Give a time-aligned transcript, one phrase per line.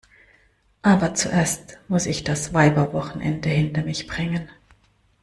[0.81, 4.49] Aber zuerst muss ich das Weiberwochenende hinter mich bringen.